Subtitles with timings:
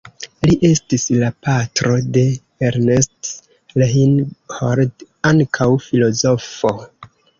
[0.49, 2.23] Li estis la patro de
[2.69, 3.29] Ernst
[3.83, 6.73] Reinhold, ankaŭ filozofo.